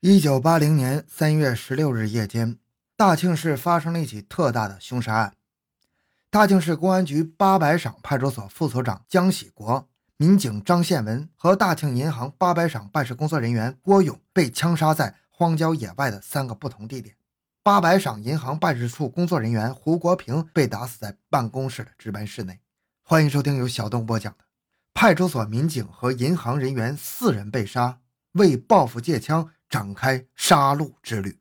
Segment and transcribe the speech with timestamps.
[0.00, 2.58] 一九八零年三月十六日夜间，
[2.98, 5.32] 大庆市发生了一起特大的凶杀案。
[6.30, 9.88] 大庆市公安局八百赏派出所副所长江喜国、
[10.18, 17.16] 民警张宪文和大庆银行八百赏办事工作人员郭勇被枪杀在荒郊野外的三个不同地点。
[17.62, 22.60] 八百赏银行办事处工作人员胡国平被打死在办公室的值班室内。
[23.02, 24.44] 欢迎收听由小东播讲的
[24.92, 28.00] 《派出所民警和银行人员四人被杀，
[28.32, 29.44] 为报复借枪》。
[29.68, 31.36] 展开杀戮之旅，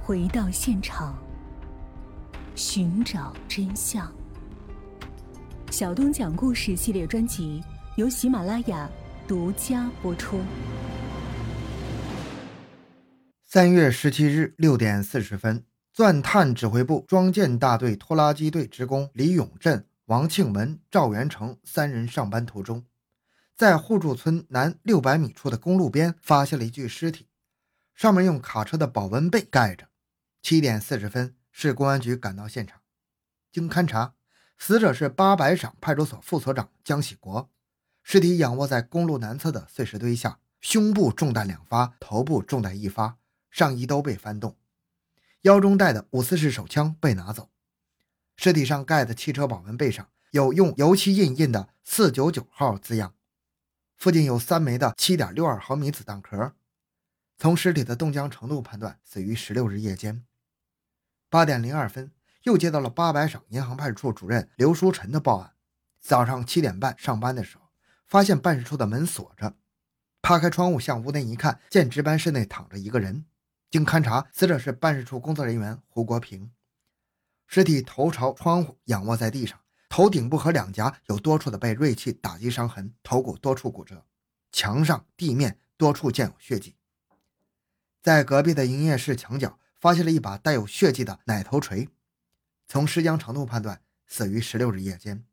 [0.00, 1.18] 回到现场，
[2.54, 4.10] 寻找真相。
[5.72, 7.60] 小东讲故事系列专辑
[7.96, 8.88] 由喜马拉雅
[9.26, 10.40] 独家播出。
[13.44, 22.84] 三月十七日六点四十分，钻探指挥部装建大队拖拉机队职工李永振、王庆文、赵元成三人上班途中。
[23.56, 27.26] 在互助村南六百米处的公路边，发现了一具尸体，
[27.94, 29.88] 上面用卡车的保温被盖着。
[30.42, 32.82] 七点四十分，市公安局赶到现场，
[33.50, 34.12] 经勘查，
[34.58, 37.50] 死者是八百赏派出所副所长江喜国，
[38.02, 43.16] 尸体仰卧在公路南侧的碎石堆下，胸部中弹两发，头部中弹一发，
[43.50, 44.54] 上衣都被翻动，
[45.42, 47.48] 腰中带的五四式手枪被拿走。
[48.36, 53.14] 尸体上盖的汽车保温被上有用油漆印印的“四九九号”字样。
[53.96, 56.54] 附近有三枚的七点六二毫米子弹壳，
[57.38, 60.24] 从尸体的冻僵程度判断，死于十六日夜间
[61.28, 62.12] 八点零二分。
[62.42, 65.54] 又接到了八百省银行派出所主任刘书臣的报案。
[65.98, 67.64] 早上七点半上班的时候，
[68.06, 69.56] 发现办事处的门锁着，
[70.20, 73.26] 扒开窗户向屋内一看，见值班室内躺着一个人。
[73.68, 76.52] 经勘查，死者是办事处工作人员胡国平，
[77.48, 79.58] 尸体头朝窗户，仰卧在地上。
[79.96, 84.04] 头顶部和两颊有多处的被锐器打击伤痕，头骨多处骨折，
[84.52, 86.76] 墙上、地面多处见有血迹。
[88.02, 91.88] 在隔壁的营业室墙角发现了一把带有血迹的奶头锤，
[92.68, 95.24] 从尸僵程度判断，死于十六日夜间。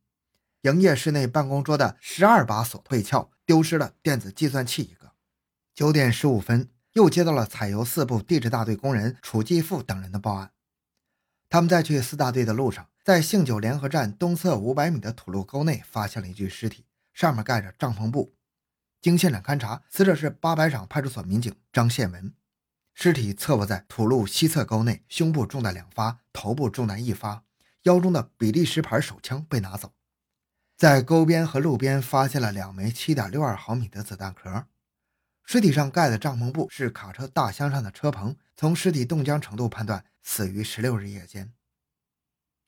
[0.62, 5.12] 营业室内办公桌的十二把锁被撬，丢失了电子计算器一个。
[5.76, 10.54] 九点十五分，又接到了采油四部地质大队工人楚继富等人的报案，
[11.50, 12.88] 他们在去四大队的路上。
[13.04, 18.34] 在杏九联合站东侧五百米的土路沟内，发现了一具尸体，上面盖着帐篷布。
[19.02, 22.34] 经现场勘查，死者是八百场派出所民警张宪文。
[22.94, 27.44] 尸体侧卧在土路西侧沟内，胸部中弹两发，头部中弹一发，
[27.82, 29.92] 腰中的比利时牌手枪被拿走。
[30.78, 34.68] 在沟边和路边发现了两枚七点六二毫米的子弹壳。
[35.44, 38.38] 尸体上盖的帐篷布是卡车大箱上的车棚。
[38.56, 41.52] 从尸体冻僵程度判断，死于十六日夜间。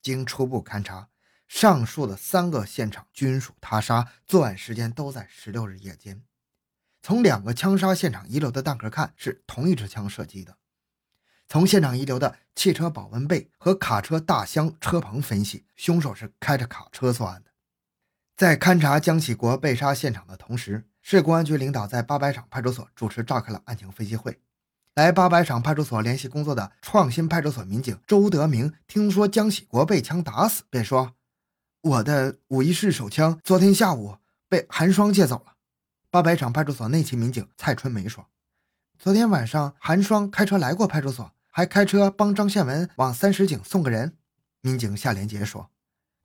[0.06, 1.10] 经初步勘查，
[1.48, 6.22] 上述的三个现场均属他杀，作案时间都在十六日夜间。
[7.02, 10.58] 从两个枪杀现场遗留的弹壳看，是同一支枪射击的。
[11.48, 17.50] 从现场遗留的汽车保温被和卡车大箱车棚分析，凶手是开着卡车作案的。
[18.38, 24.40] 在勘查江启国被杀现场的同时，市公安局领导在八百场派出所主持召开了案情分析会。
[24.95, 31.16] 来八百场派出所联系工作的创新派出所民警周德明听说江喜国被枪打死，便说
[31.83, 34.16] ：“我的五一式手枪昨天下午
[34.47, 35.56] 被韩双借走了。”
[36.09, 38.25] 八百场派出所内勤民警蔡春梅说
[38.97, 44.16] ：“昨天晚上韩双开车来过派出所，还开车帮张宪文往三十井送个人。”
[44.63, 45.69] 民警夏连杰说：“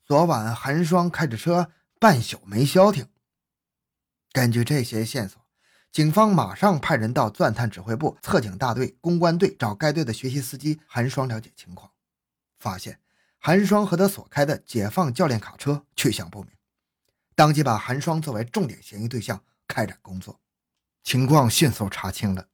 [0.07, 3.09] 昨晚韩双开着车半宿没消停。”
[4.31, 5.41] 根据这些线索。
[5.93, 11.91] 警方马上派人到钻探指挥部、侧警大队、公关队找该队的学习司机韩双了解情况，
[12.61, 13.01] 发现
[13.39, 16.53] 韩双和他所开的解放教练卡车去向不明，
[17.35, 20.41] 当即把韩双作为重点嫌疑对象开展工作，
[21.03, 22.47] 情况迅速查清了。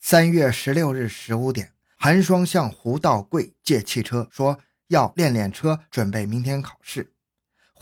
[0.00, 4.58] 三月十六日十五点，韩双向胡道贵借汽车，说
[4.88, 7.12] 要练练车，准备明天考试。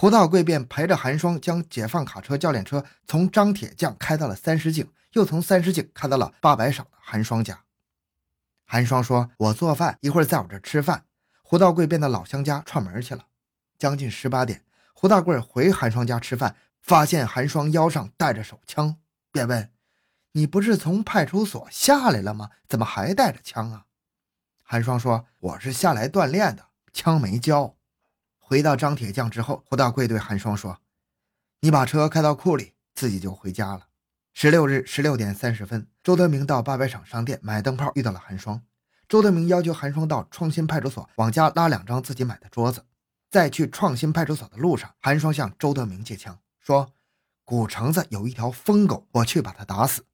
[0.00, 4.88] 胡道贵便陪着韩霜将解放卡车教练车从张铁匠开到了三十井。
[5.14, 7.58] 又从三十井开到了八百省的寒霜家。
[8.64, 11.06] 寒霜说：“我做饭，一会儿在我这吃饭。”
[11.42, 13.24] 胡道贵便到老乡家串门去了。
[13.78, 14.62] 将近十八点，
[14.92, 18.96] 胡道贵回寒霜家吃饭，发现寒霜腰上带着手枪，
[19.32, 19.72] 便问
[20.32, 22.50] ：“你不是从派出所下来了吗？
[22.68, 23.86] 怎么还带着枪啊？”
[24.62, 27.74] 寒霜说：“我是下来锻炼的，枪没交。”
[28.48, 30.78] 回到张铁匠之后，胡大贵对韩双说
[31.60, 33.88] ：“你把车开到库里，自己就回家了。”
[34.32, 38.62] 十六日十六点三十分，周德明到八百厂商店买灯泡，遇到了韩双。
[39.06, 42.86] 周德明要求韩双到创新派出所往家拉两张自己买的桌子。
[43.30, 46.90] 在去创新派出所的路上，韩双向周德明借枪，说
[47.44, 50.06] ：“古城子有一条疯狗，我去把他打死。”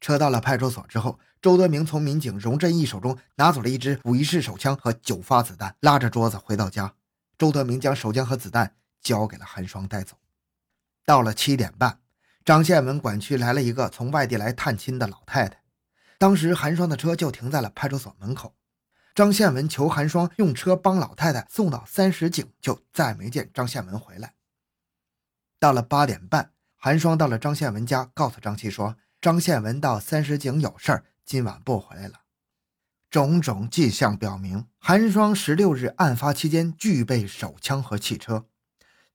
[0.00, 6.94] 车到了派出所之后，周德明从民警荣振义手中拿走了一支五一式手枪和九发子弹，拉着桌子回到家。
[7.38, 10.18] 周德明将手枪和子弹交给了韩双带走。
[11.06, 12.00] 到了七点半，
[12.44, 15.62] 张宪文管区来了一个从外地来探亲的老太太，
[16.18, 18.54] 当时韩双的车就停在了派出所门口。
[19.14, 24.34] 张宪文求韩双用车帮老太太送到三十井，就再没见张宪文回来。
[25.58, 32.20] 到了八点半，韩双到了张宪文家，告诉张琪说：“张宪文到三十井有事儿，今晚不回来了。”
[33.10, 38.46] 种种迹象表明，韩双十六日案发期间具备手枪和汽车。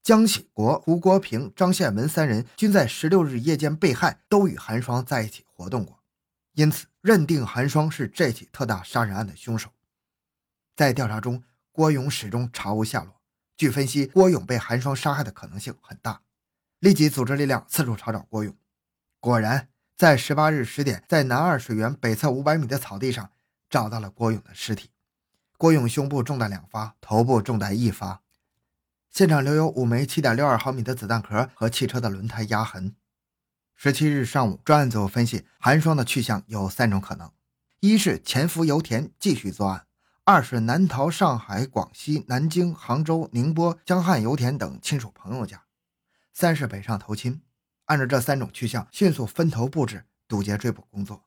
[0.02, 6.00] 江喜国、胡国平、张宪文三人均在十六日夜间被害，都与韩双在一起活动过，
[6.54, 9.70] 因此认定韩双是这起特大杀人案的凶手。
[10.76, 13.22] 在调查中，郭勇始终查无下落。
[13.56, 16.22] 据分析，郭勇被韩双杀害的可能性很大。
[16.80, 18.54] 立即组织力量四处查找郭勇。
[19.20, 23.30] 果然，在十八日十点，在南二水源北侧五百米的草地上
[23.74, 24.92] 找到了郭勇的尸体。
[25.58, 28.22] 郭勇胸部中弹两发，头部中弹一发。
[29.10, 32.96] 现场留有五枚七点六二毫米的子弹壳和汽车的轮胎压痕。
[33.76, 37.32] 十七日上午，专案组分析，韩双的去向有三种可能：
[37.80, 39.88] 一是潜伏油田继续作案。
[40.24, 45.58] 二是南逃上海、广西、南京、杭州、宁波、江汉油田等亲属朋友家；
[46.32, 47.42] 三是北上投亲。
[47.86, 51.24] 按照这三种去向，迅速分头布置堵截追捕工作。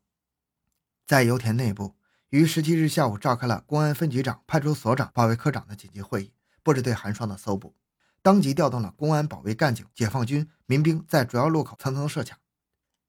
[1.05, 1.97] 在油田内部，
[2.37, 7.75] 于十七日下午召开了公安分局长、派出所长、保卫科长的紧急会议，布置对韩双的搜捕。
[8.21, 12.37] 当即调动了公安、保卫干警、解放军、民兵，在主要路口层层设卡，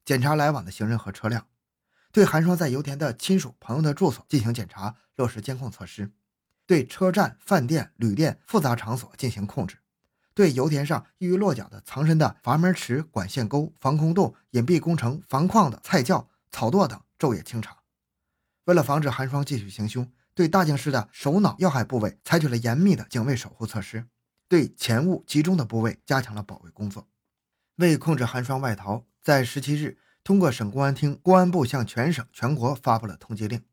[0.05, 1.45] 检查来往的行人和车辆。
[2.13, 6.05] 对韩双在油田的亲属朋友的住所进行检查，落实监控措施；
[6.65, 9.75] 对车站、饭店、旅店复杂场所进行控制；
[10.33, 17.75] 对油田上易于落脚的藏身的阀门池、管线沟、防空洞、隐蔽工程、防矿的菜窖、草垛等昼夜清查。
[18.67, 24.05] 为了防止韩霜继续行凶，对大庆市的首脑要害部位采取了严密的警卫守护措施，
[24.49, 27.07] 对钱物集中的部位加强了保卫工作。
[27.77, 29.97] 为控制韩霜外逃，在十七日。
[30.21, 33.63] 通过省公安厅、公安部向全省、全国发布了通缉令，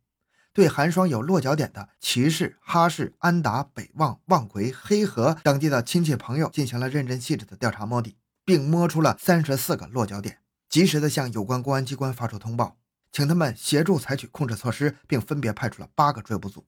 [0.53, 8.15] 对韩霜有落脚点的齐市、哈市、安达、北望、望奎、黑河等地的亲戚朋友进行了认真细致的调查摸底，
[8.45, 10.39] 并摸出了三十四个落脚点，
[10.69, 12.77] 及时的向有关公安机关发出通报，
[13.15, 16.67] 请他们协助采取控制措施，并分别派出了八个追捕组。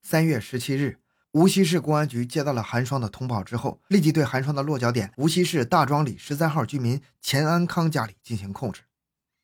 [0.00, 0.98] 三月十七日，
[1.32, 8.80] 无锡市公安局接到了韩双的通报之后，立即对韩双的落脚点无锡市大庄里十三号居民钱安康家里进行控制。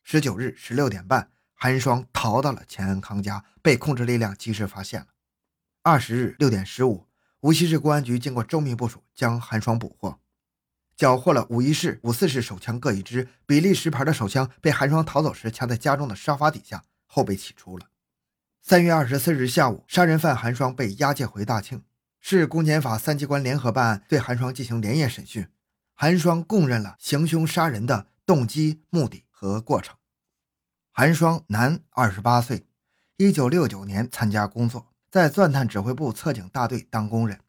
[0.01, 5.05] 十九日十六点半，韩双逃到了钱安康家，被控制力量及时发现了。
[5.83, 7.05] 二十日六点十五，
[7.41, 10.19] 无锡市公安局经过周密部署，将韩双捕获，
[10.99, 17.85] 缴获了五一式、五四式手枪各一支，比利时牌的手枪被韩双逃走时藏在家中的沙发底下，后被取出了。
[18.61, 21.83] 三月二十四日下午，杀人犯韩双被押解回大庆
[22.19, 25.47] 市公检法三机关联合办案，对韩双进行连夜审讯。
[25.93, 29.95] 韩双供认了行凶杀人的动机、目的和过程。
[30.91, 32.65] 韩双，男，二十八岁，
[33.15, 37.39] 一九六九年参加工作，在钻探指挥部侧警大队当工人。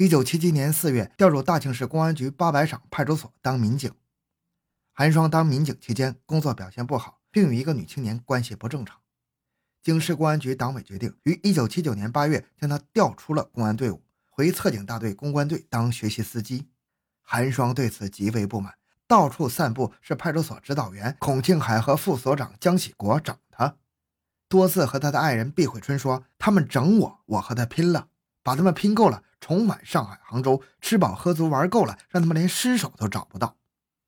[0.00, 3.92] 一九七七年四月调入大庆市公安局八百场派出所当民警。
[4.92, 9.00] 韩双当民警期间工作表现不好，并与一个女青年关系不正常。
[9.82, 14.00] 经市公安局党委决定，于一九七九年八月将他调出了公安队伍，
[14.30, 16.68] 回特警大队公关队当学习司机。
[17.20, 18.74] 韩双对此极为不满。
[19.08, 23.74] 到处散布是派出所指导员孔庆海和副所长江喜国整他，
[24.48, 28.06] 多次和他的爱人毕慧春说：“他们整我，我和他拼了，
[28.42, 33.56] 把他们拼够了，重返上海、杭州，吃饱喝足，玩够了，让他们连尸首都找不到。”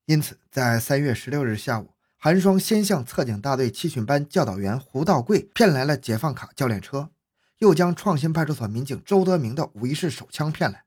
[0.05, 7.11] 因此，在三月十六日下午，韩双先向特警大队七训班教导员胡道贵骗来了解放卡教练车，
[7.59, 10.83] 又将创新派出所民警周德明的五一式手枪骗来，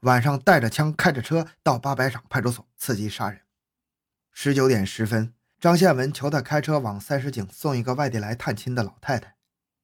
[0.00, 3.40] 晚上带着枪开着车到八百场派出所伺机杀人。
[4.32, 9.34] 十九点十分，张宪文求他开车往三十井送一个外地来探亲的老太太。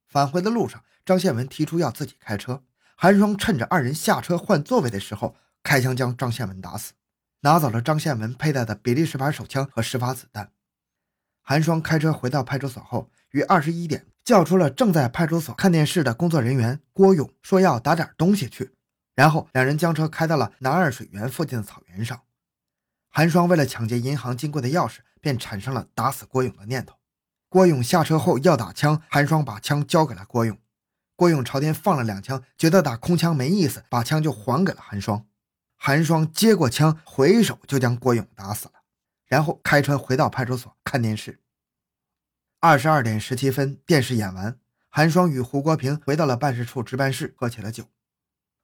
[0.06, 2.62] 返回的路上，张宪文提出要自己开车。
[2.96, 6.92] 韩双趁着二人下车换座位的时候，开枪将张宪文打死，
[7.40, 10.52] 拿走了张宪文佩戴的比利时牌手枪和十发子弹。
[11.42, 18.72] 韩双开车回到派出所后，于二十一点叫出了正在派出所看电视的工作人员郭勇，说要打点东西去。
[19.14, 22.20] 然后两人将车开到了南二水源附近的草原上。
[23.10, 26.96] 韩双为了抢劫银行金柜的钥匙，便产生了打死郭勇的念头。
[27.48, 30.58] 郭勇下车后要打枪，韩双把枪交给了郭勇。
[31.16, 35.26] 郭勇朝天放了两枪，觉得打空枪没意思，把枪就还给了韩霜。
[35.76, 38.72] 韩霜接过枪，回手就将郭勇打死了，
[39.26, 41.40] 然后开车回到派出所看电视。
[42.60, 47.84] 二十二点十七分，电视演完，韩霜与胡国平回到了办事处值班室，喝起了酒。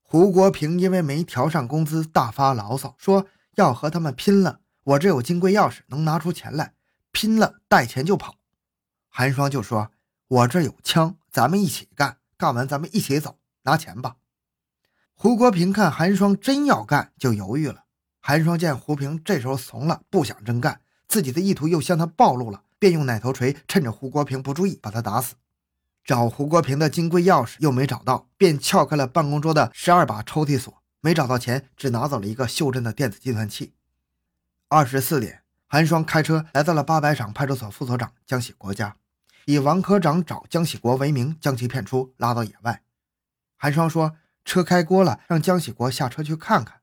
[0.02, 4.60] 胡国平因为没调上工资，大发牢骚，说要和他们拼了。
[4.82, 6.74] 我这有金柜钥匙，能拿出钱来，
[7.12, 8.36] 拼了带钱就跑。
[9.08, 9.92] 韩霜就说
[10.26, 14.16] ：“我这有枪，咱们一起干，干完咱们一起走，拿钱吧。”
[15.12, 17.84] 胡国平看韩双真要干，就犹豫了。
[18.20, 25.34] 韩双见胡平这时候怂了，不想真干，自己的意图又向他暴露了，便用奶头锤趁着胡国平不注意把他打死。
[26.02, 33.74] 找胡国平的金柜钥匙又没找到，便撬开了办公桌的十二把抽屉锁，没找到钱，只拿走了一个袖珍的电子计算器。
[34.68, 38.96] 二十四点，韩双开车来到了八百场派出所副所长江喜国家，
[39.46, 42.82] 以王科长找江喜国为名，将其骗出，拉到野外。
[43.56, 46.80] 韩双说车开锅了，让江喜国下车去看看。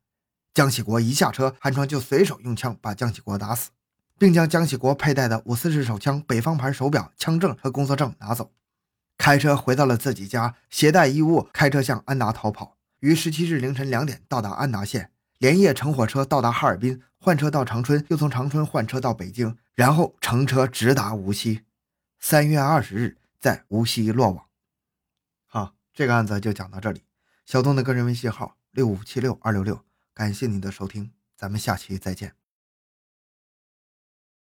[0.54, 3.70] 江喜国一下车，韩双就随手用枪把江喜国打死，
[4.18, 8.52] 并将江喜国佩戴的五四式手枪、北方牌手表、枪证和工作证拿走。
[9.18, 12.78] 开车回到了自己家，携带衣物，开车向安达逃跑。
[13.00, 21.62] 于十七日凌晨两点到达安达县，连夜乘火车到达哈尔滨，换车到长春，又从长春换车到北京，然后乘车直达无锡。
[22.20, 24.46] 三月二十日在无锡落网。
[25.46, 27.04] 好，这个案子就讲到这里。
[27.46, 32.36] 小东的个人微信号六五七六二六六，感谢您的收听，咱们下期再见。